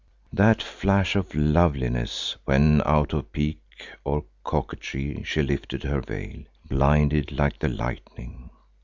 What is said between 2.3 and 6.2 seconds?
when out of pique or coquetry she lifted her